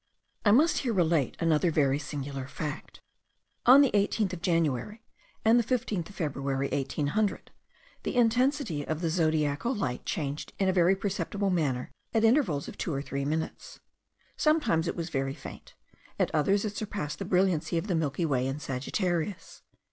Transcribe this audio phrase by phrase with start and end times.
[0.43, 3.01] I must here relate another very singular fact.
[3.67, 5.03] On the 18th of January,
[5.45, 7.51] and the 15th of February, 1800,
[8.01, 12.79] the intensity of the zodiacal light changed in a very perceptible manner, at intervals of
[12.79, 13.79] two or three minutes.
[14.37, 15.75] Sometimes it was very faint,
[16.17, 19.61] at others it surpassed the brilliancy of the Milky Way in Sagittarius.